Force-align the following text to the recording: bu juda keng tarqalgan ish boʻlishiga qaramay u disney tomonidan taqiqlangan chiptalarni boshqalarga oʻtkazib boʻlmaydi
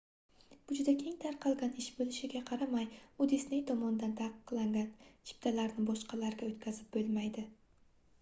bu 0.69 0.75
juda 0.77 0.93
keng 0.99 1.17
tarqalgan 1.23 1.75
ish 1.81 1.89
boʻlishiga 1.97 2.41
qaramay 2.47 2.87
u 3.25 3.27
disney 3.33 3.61
tomonidan 3.67 4.15
taqiqlangan 4.21 4.89
chiptalarni 5.33 5.85
boshqalarga 5.91 6.49
oʻtkazib 6.49 6.89
boʻlmaydi 6.97 7.45